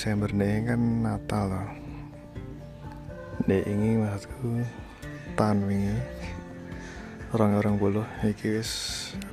[0.00, 1.68] Desember nih kan Natal loh.
[3.44, 4.64] Nih ini maksudku
[5.36, 5.92] tahun wingi.
[7.36, 8.72] Orang-orang bulu iki wis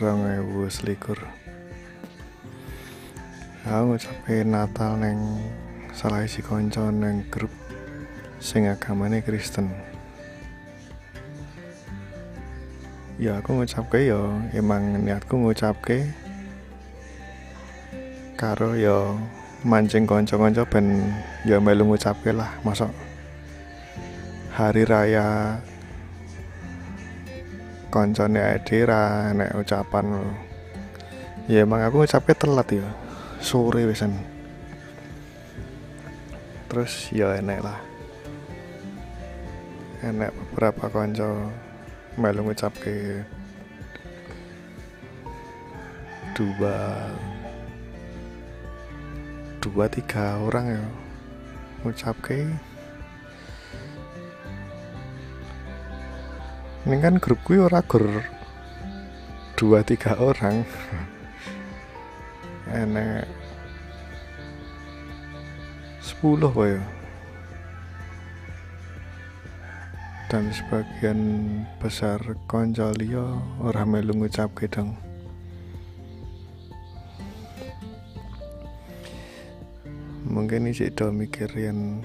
[0.00, 1.20] rong ewu selikur
[3.68, 5.36] aku ngucapin Natal neng
[5.92, 7.52] salah isi konco neng grup
[8.40, 9.68] sing agamane Kristen.
[13.20, 14.16] Ya aku ngucapke ya
[14.56, 16.08] emang niatku ngucapke
[18.40, 19.12] karo ya
[19.64, 21.08] mancing konco-konco ben
[21.48, 22.92] ya melu ngucapke lah masuk
[24.52, 25.58] hari raya
[27.94, 30.06] koncone ade ra nek ucapan.
[31.46, 32.86] Ya emang aku ngucapke telat ya
[33.38, 34.18] sore wisan
[36.66, 37.78] terus ya enek lah.
[40.02, 41.54] Enek beberapa konco
[42.18, 43.22] melu ngucapke
[46.34, 47.08] dua
[49.64, 50.84] dua tiga orang ya.
[51.80, 52.52] Ngucapke
[56.84, 58.04] ini kan grup gue ora gur.
[59.56, 60.68] Dua tiga orang.
[62.76, 63.24] Enek
[66.04, 66.84] sepuluh ya.
[70.28, 71.20] Dan sebagian
[71.80, 73.24] besar konco liya
[73.64, 75.03] ora melu ngucapke dong
[80.44, 82.04] mungkin isi do mikir yang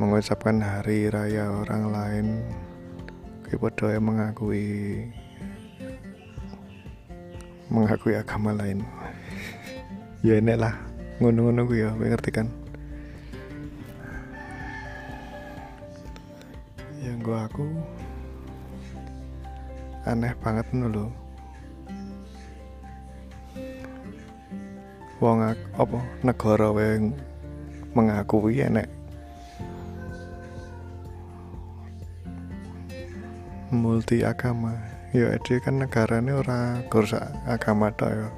[0.00, 2.26] mengucapkan hari raya orang lain
[3.44, 5.04] kita doa mengakui
[7.68, 8.80] mengakui agama lain.
[10.24, 10.80] Ya enek lah
[11.20, 12.48] ngono-ngono gue ya kowe ngerti kan?
[17.04, 17.64] Yang gue aku
[20.08, 21.12] aneh banget dulu
[25.22, 25.42] wong
[25.78, 27.12] apa negara wae
[27.94, 28.90] mengakui enek.
[33.74, 34.74] Multi agama
[35.14, 38.28] ya dia kan negaranya ora kursa agama tok ya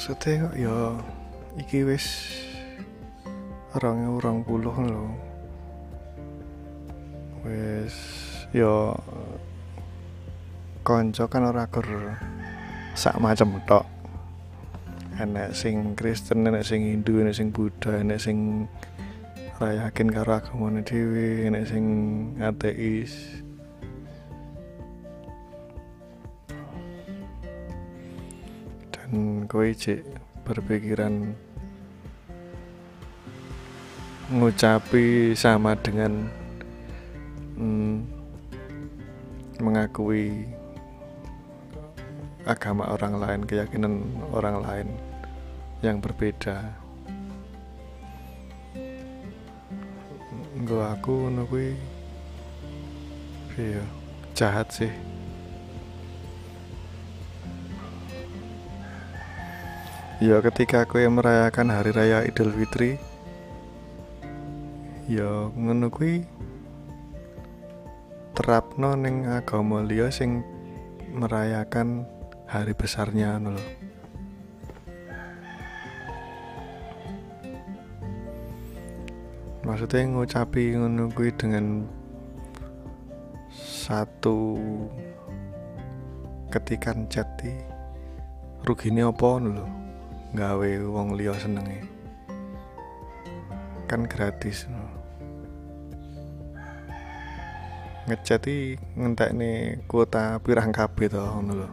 [0.00, 0.76] maksudnya kok ya
[1.60, 2.32] iki wis
[3.76, 5.12] orang orang puluh lho.
[7.44, 7.92] Wis
[8.48, 8.96] ya
[10.80, 12.16] konco kan ora gur
[12.96, 13.84] sak macem tok.
[15.20, 18.64] Enek sing Kristen enek sing Hindu enek sing Buddha enek sing
[19.60, 21.84] rayakin karo agamane dhewe enek sing
[22.40, 23.44] ateis
[29.10, 30.06] dan kowe cek
[30.46, 31.34] berpikiran
[34.30, 36.30] ngucapi sama dengan
[37.58, 38.06] mm,
[39.58, 40.46] mengakui
[42.46, 43.98] agama orang lain, keyakinan
[44.30, 44.88] orang lain
[45.82, 46.70] yang berbeda.
[50.62, 51.74] Gue aku kuwi
[53.58, 53.82] iya
[54.38, 54.94] jahat sih.
[60.20, 63.00] Ya ketika aku yang merayakan hari raya Idul Fitri
[65.08, 65.48] Ya
[65.88, 66.28] kuwi
[68.36, 70.44] terapno ning agama liya sing
[71.16, 72.04] merayakan
[72.44, 73.56] hari besarnya lho.
[79.64, 81.88] Maksudnya ngucapi ngono dengan
[83.56, 84.60] satu
[86.52, 87.40] ketikan chat
[88.68, 89.89] rugine apa lho
[90.34, 91.82] gawe wong liya senenge.
[93.90, 95.00] Kan gratis no.
[98.10, 101.68] ngechat iki ngentekne kuota pirang kabeh to ngono lho.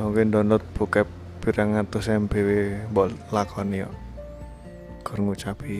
[0.00, 1.04] Mungkin download bokep
[1.44, 2.32] pirang atus MB
[2.88, 3.90] mbok lakoni yo.
[5.04, 5.76] Gur ngucapi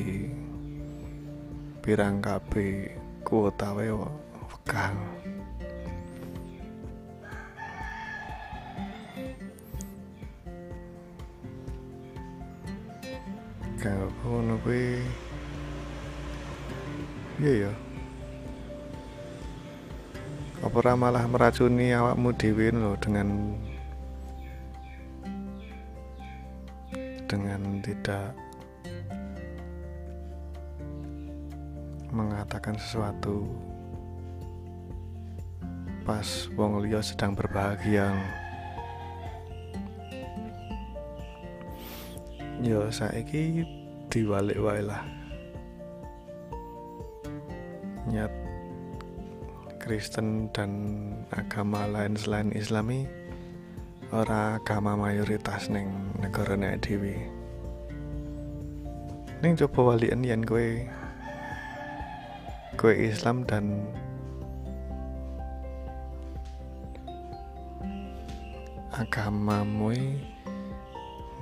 [1.81, 2.93] pirang kabeh
[3.25, 4.13] kuota wae kok
[13.85, 14.89] kind nabi ya away.
[17.37, 17.73] Iya ya.
[20.65, 23.53] Apa ora malah meracuni awakmu dhewe lho dengan
[27.29, 28.33] dengan tidak
[32.09, 33.45] mengatakan sesuatu
[36.09, 38.17] pas wong liya sedang berbahagia.
[42.63, 43.67] Yo saiki
[44.13, 45.03] diwalik wae lah.
[48.07, 48.31] Nyat
[49.83, 50.71] Kristen dan
[51.35, 53.09] agama lain selain Islami
[54.15, 57.19] ora agama mayoritas neng negara nek dhewe.
[59.43, 60.87] Ning coba walian yen kowe
[62.79, 63.83] kowe Islam dan
[68.95, 69.91] agamamu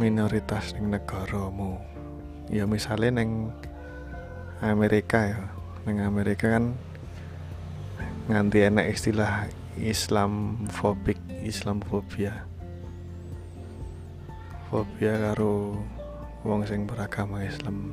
[0.00, 1.76] minoritas ning negaramu.
[2.48, 3.52] Ya misalnya neng
[4.64, 5.40] Amerika ya.
[5.84, 6.76] Neng Amerika kan
[8.30, 12.46] nganti enak istilah Islamfobik Islamfobia.
[14.70, 15.76] Fobia karo
[16.46, 17.92] wong sing beragama Islam.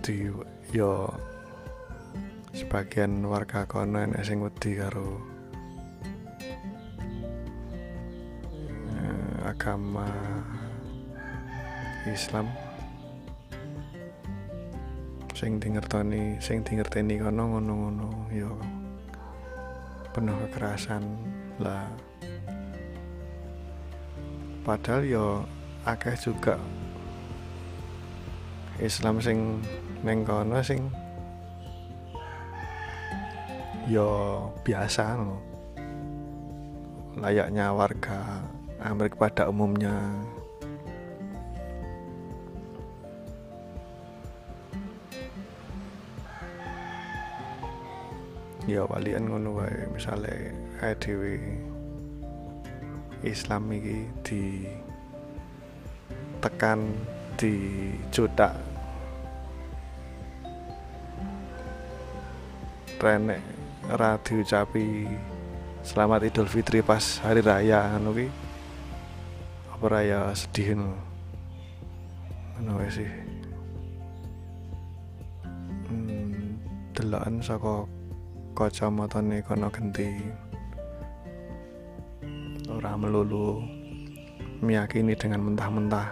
[0.00, 0.32] Di
[0.72, 1.12] yo
[2.56, 5.37] sebagian warga kono enek sing wedi karo
[9.44, 10.06] agama
[12.08, 12.50] Islam.
[15.36, 18.58] Sing dingertoni sing dingerteni kono ngono-ngono yo
[20.10, 21.04] penuh kekerasan
[21.62, 21.86] lah.
[24.66, 25.26] Padahal yo
[25.86, 26.58] akeh juga
[28.82, 29.62] Islam sing
[30.02, 30.90] neng kono sing
[33.86, 34.10] yo
[34.66, 35.38] biasa no
[37.18, 39.94] layaknya warga Amerika pada umumnya.
[48.70, 49.90] Ya walian ngono wae.
[49.90, 50.54] Misale
[51.02, 51.40] dhewe
[53.26, 54.42] Islam iki di
[56.38, 56.94] tekan
[57.34, 57.54] di
[58.14, 58.54] jodak
[62.98, 63.42] renek
[63.90, 65.06] ora diucapi
[65.86, 68.47] selamat Idul Fitri pas hari raya ki
[69.78, 70.98] apa raya sedih ngono
[72.58, 73.06] ngono sih.
[75.86, 76.58] Hmm,
[76.98, 77.86] delokan saka
[78.58, 80.18] kacamatane kono genti.
[82.66, 83.62] Ora melulu
[84.66, 86.10] meyakini dengan mentah-mentah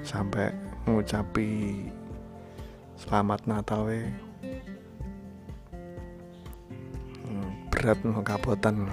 [0.00, 0.48] sampai
[0.88, 1.84] mengucapi
[2.96, 4.08] selamat Natal we
[7.28, 8.88] hmm, berat no kabotan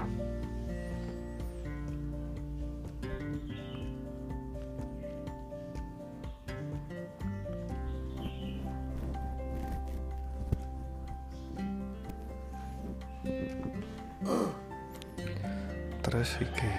[16.01, 16.71] terus iki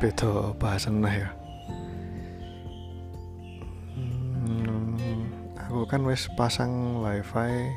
[0.00, 1.28] beda bahasan nah ya.
[3.94, 5.28] Hmm,
[5.60, 7.68] aku kan wis pasang wifi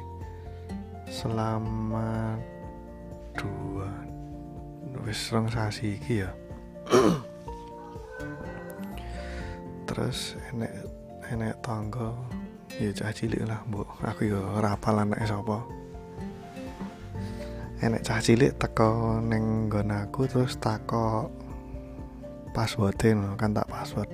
[1.12, 2.40] selama
[3.36, 3.92] dua
[5.04, 6.32] wis rong sasi iki ya.
[9.84, 10.72] Terus enek
[11.28, 12.16] enek tangga
[12.80, 14.00] ya cah cilik lah mbok.
[14.08, 15.83] Aku ya ora apal anake sapa
[17.84, 21.28] enek cah cilik teko neng nggon aku terus tako
[22.56, 24.08] passwordin kan tak password.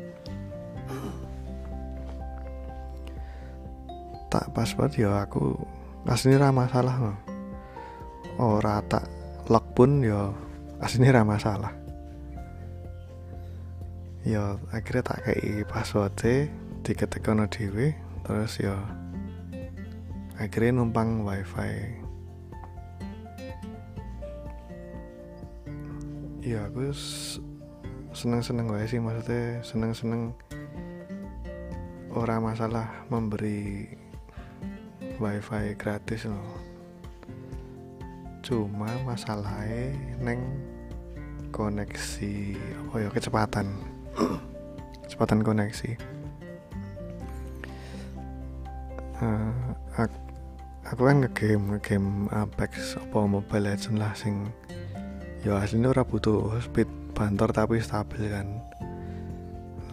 [4.33, 5.53] Tak password ya aku
[6.09, 7.13] aslinya ra masalah no.
[8.41, 9.05] ora tak
[9.53, 10.33] lock pun ya
[10.81, 11.73] aslinya ra masalah.
[14.25, 16.17] Ya akhirnya tak kayak password
[16.81, 17.93] diketik kono dhewe
[18.25, 18.73] terus ya
[20.41, 21.99] akhirnya numpang wifi
[26.39, 26.96] ya aku
[28.15, 30.31] seneng-seneng wae sih maksudnya seneng-seneng
[32.15, 33.91] orang masalah memberi
[35.19, 36.58] wifi gratis loh.
[38.39, 39.93] Cuma masalahnya
[40.24, 40.41] neng
[41.51, 43.67] koneksi apa ya kecepatan.
[45.05, 45.89] Kecepatan koneksi.
[49.19, 49.51] Uh,
[50.00, 50.17] aku,
[50.88, 54.48] aku kan ngegame ngegame Apex apa Mobile Legends lah sing
[55.39, 58.48] ya aslinya ora butuh speed bantor tapi stabil kan.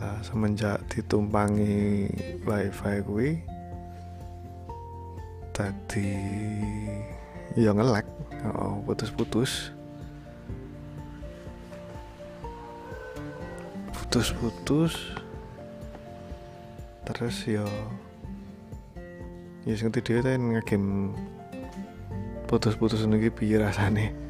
[0.02, 2.10] Lah semenjak ditumpangi
[2.42, 3.30] wifi kuwi
[5.54, 6.12] tadi
[7.56, 8.06] ya ngelek
[8.58, 9.70] oh, putus-putus.
[13.94, 14.94] Putus-putus.
[17.06, 17.66] Terus ya
[19.66, 21.14] ya sing dhewe ta ngegame
[22.46, 24.25] putus-putus niki piye rasane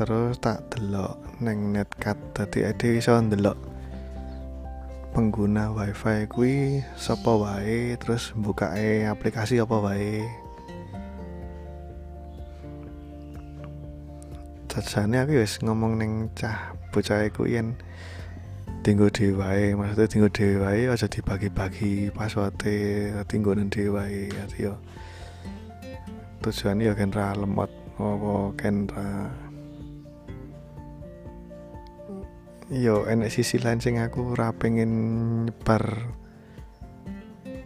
[0.00, 2.16] terus tak delok neng netcat.
[2.32, 3.52] Tadi ade iso ndelok
[5.12, 8.72] pengguna wifi kui sapa wae terus buka
[9.12, 10.24] aplikasi apa wae.
[14.72, 17.76] Jajane aku wis ngomong neng cah bocah iku yen
[18.80, 24.80] tinggo dhewe wae maksudnya tinggo dhewe wae aja dibagi-bagi passworde tinggo nang dhewe wae yo
[26.40, 27.68] tujuannya ya kan ra lemot
[28.00, 28.88] apa kan
[32.70, 34.90] yo enek sisi lain sing aku ora pengen
[35.50, 36.14] nyebar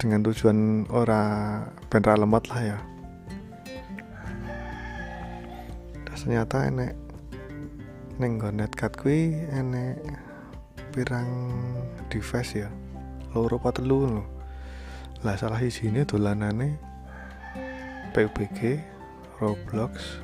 [0.01, 1.61] dengan tujuan ora
[1.93, 2.79] ben lemot lah ya.
[6.09, 6.97] Ternyata enek
[8.17, 10.01] neng netcat kuwi enek
[10.97, 11.53] pirang
[12.09, 12.73] device ya?
[13.37, 14.25] Loro apa telu lho
[15.25, 16.77] lah salah sini dolanane
[18.13, 18.77] PUBG
[19.41, 20.21] Roblox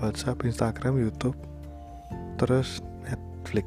[0.00, 1.36] WhatsApp Instagram YouTube
[2.40, 2.80] terus
[3.46, 3.66] Netflix.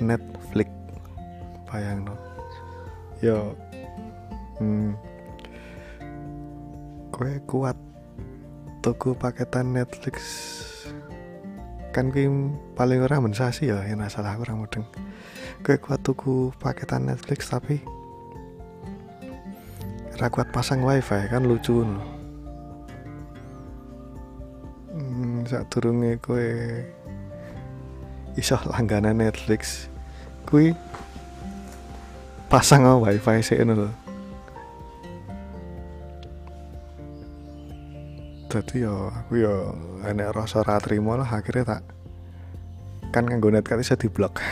[0.00, 0.68] Netflix.
[1.68, 2.16] Bayang no.
[3.20, 3.52] Yo
[4.56, 4.96] hmm,
[7.12, 7.76] kue kuat
[8.80, 10.24] tuku paketan Netflix.
[11.92, 12.24] Kan kui
[12.80, 14.88] paling ora mensasi ya yang salah kurang mudeng.
[15.60, 17.84] Kue kuat tuku paketan Netflix tapi
[20.16, 22.04] ra kuat pasang wifi kan lucu loh
[24.92, 26.84] hmm, saat turunnya kue
[28.36, 29.88] iso langganan Netflix.
[30.48, 30.76] Kui
[32.52, 34.02] pasang wifi sih loh
[38.52, 39.72] jadi yo aku yo
[40.04, 41.82] enek rasa ra trimo lah akhirnya tak
[43.08, 44.44] kan nganggo netcat bisa diblok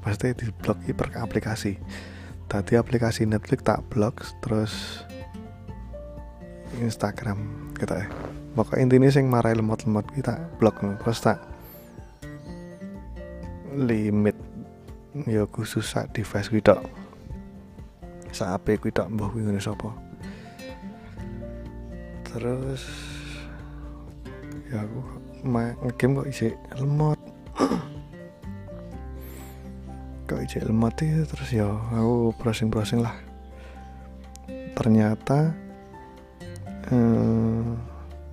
[0.00, 1.76] pasti diblok iki per aplikasi.
[2.48, 5.04] Tadi aplikasi Netflix tak blok terus
[6.80, 8.08] Instagram kita ya
[8.56, 11.53] pokok intinya sing marai lemot-lemot kita blok terus tak
[13.74, 14.38] limit.
[15.26, 16.82] Ya khusus sak device kuwi tok.
[18.34, 19.94] Sak HP kuwi tok mbah kuwi ngene sapa.
[22.26, 22.82] Terus
[24.70, 24.98] ya aku
[25.46, 27.18] main game kok isi lemot.
[30.24, 33.14] Kok isi lemot itu terus ya aku browsing browsing lah.
[34.74, 35.54] Ternyata
[36.90, 37.64] eh,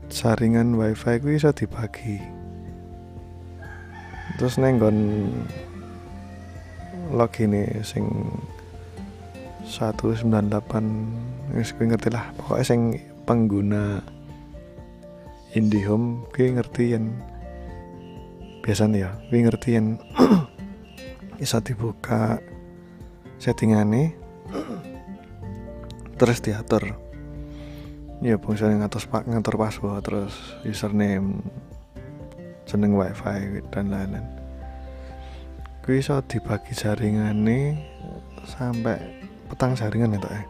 [0.10, 2.41] saringan wifi ku bisa dibagi
[4.42, 5.30] terus nenggon
[7.14, 8.10] login nih sing
[9.70, 10.26] 198
[11.54, 12.34] wis ngerti lah.
[12.34, 12.98] Pokoknya sing
[13.30, 14.02] pengguna
[15.54, 17.14] IndiHome gue ngerti yang
[18.66, 20.02] biasanya ya gue ngerti yang
[21.38, 22.42] bisa dibuka
[23.38, 24.18] settingannya
[26.18, 26.98] terus diatur.
[28.26, 30.34] Ya misalnya ngatur ngatur password terus
[30.66, 31.46] username
[32.72, 34.24] jeneng wifi dan lain-lain.
[35.84, 37.76] Gue bisa dibagi jaringan nih
[38.48, 38.96] sampai
[39.52, 40.44] petang jaringan ya ya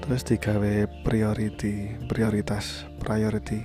[0.00, 3.62] terus digawe priority prioritas priority.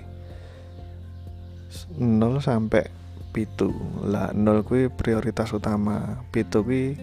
[1.98, 2.86] 0 sampai
[3.34, 3.74] pitu.
[4.06, 6.96] Lah 0 kui prioritas utama pitu kui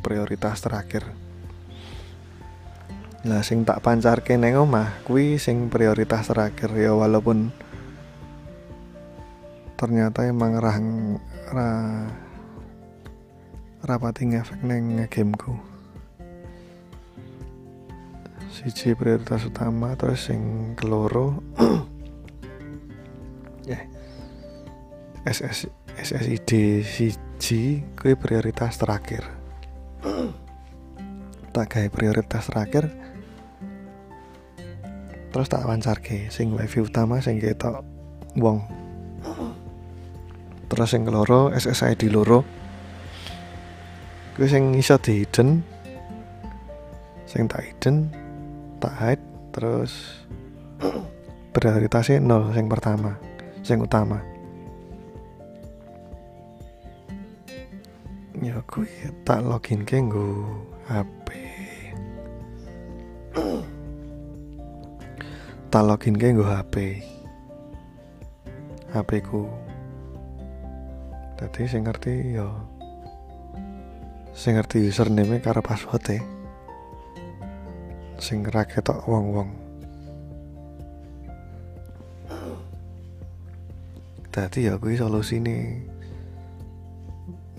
[0.00, 1.04] prioritas terakhir.
[3.28, 7.52] Lah sing tak pancar neng omah kui sing prioritas terakhir ya walaupun
[9.78, 10.86] ternyata emang rang
[11.54, 11.70] ra
[13.86, 15.54] rapati ngefek neng gameku
[18.50, 21.38] siji prioritas utama terus sing keloro
[23.70, 23.86] yeah.
[25.22, 29.22] SS SSID siji kuwi prioritas terakhir.
[31.48, 32.86] Tak kayak prioritas terakhir
[35.28, 35.64] terus tak
[36.02, 37.84] ke sing wifi utama sing ketok
[38.40, 38.64] wong
[40.68, 42.44] terus sing keloro SSID loro.
[44.36, 45.64] Kuwi sing iso di hidden
[47.28, 48.08] sing tak hidden
[48.78, 50.24] tak hide terus
[51.56, 53.18] prioritasnya nol sing pertama
[53.66, 54.22] sing utama.
[58.38, 58.86] Ya kuwi
[59.26, 60.46] tak login ke nggo
[60.86, 61.28] HP
[65.74, 67.02] tak login ke nggo HP
[68.94, 69.50] HP ku
[71.38, 72.50] tadi sing ngerti ya
[74.34, 76.18] sing ngerti username karo password e
[78.18, 79.46] sing ra ketok wong-wong.
[84.34, 85.78] Tadi ya kuwi solusi nih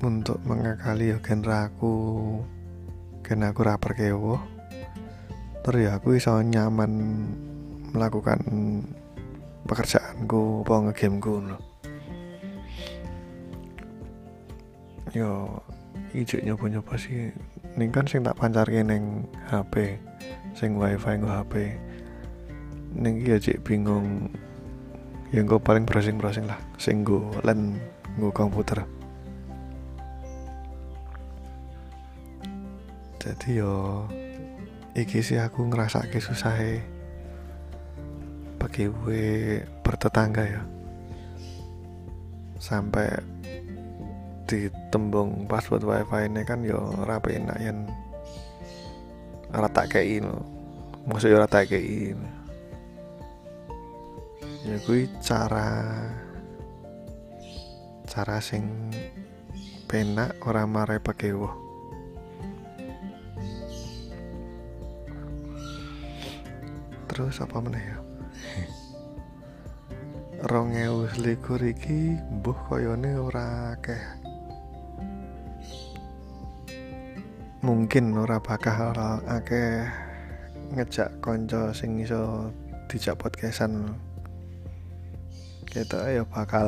[0.03, 1.95] untuk mengakali ya genre aku
[3.23, 4.39] gen aku rapper kewo
[5.63, 6.91] terus ya aku bisa nyaman
[7.91, 8.39] melakukan
[9.67, 11.59] pekerjaanku apa ngegameku loh
[15.13, 15.61] yo
[16.13, 17.33] ijek nyoba-nyoba sih.
[17.77, 20.01] Ning kan sing tak pancarke ning HP
[20.57, 21.53] sing wifi nggo HP
[22.97, 24.33] ning iya cek bingung.
[25.29, 27.77] Ya gue paling browsing-browsing lah sing gue len
[28.17, 28.81] gue komputer.
[33.21, 34.09] Jadi yo
[34.97, 36.57] iki sih aku ngerasa ke susah
[38.57, 39.25] pakai gue
[39.85, 40.61] bertetangga ya.
[42.57, 43.38] Sampai
[44.49, 47.85] di tembung password wifi ini kan yo rapi enak yang
[49.53, 50.33] rata kayak ini
[51.05, 52.29] maksudnya rata kayak ini
[54.65, 55.69] ya gue cara
[58.09, 58.89] cara sing
[59.87, 60.99] penak ora mare
[61.33, 61.55] woh.
[67.09, 67.97] Terus apa meneh ya?
[70.51, 74.18] Rong ewu selikur iki mbuh koyone ora akeh
[77.59, 78.95] mungkin ora bakal
[79.27, 79.83] akeh
[80.71, 82.47] ngejak konco sing iso
[82.87, 83.99] dijak podcastan.
[85.67, 86.65] Kita ya bakal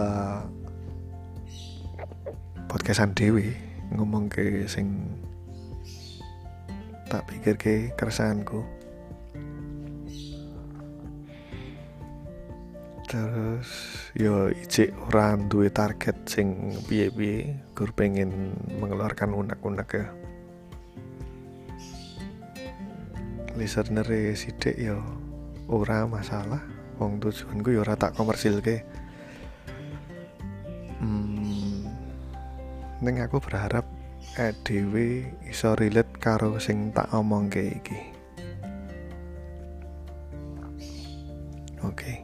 [2.67, 3.55] podcastan dewi
[3.95, 5.15] ngomong ke sing
[7.07, 8.59] tak pikir ke keresahanku.
[13.07, 13.67] Terus
[14.15, 20.07] yo ijik orang duwe target sing piye-piye gur pengen mengeluarkan unek-unek ya
[23.61, 24.97] listener sidik yo
[25.69, 26.65] ora masalah.
[26.97, 28.81] Wong tujuanku yo ora tak komersil ke
[30.97, 31.85] hmm,
[33.05, 33.85] neng aku berharap
[34.37, 37.99] EDW iso relate karo sing tak omong ke iki.
[41.85, 41.93] Oke.
[41.93, 42.20] okay.